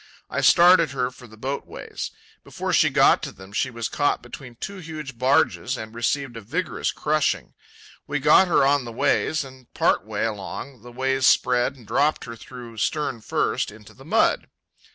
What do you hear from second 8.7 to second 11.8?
the ways, and, part way along, the ways spread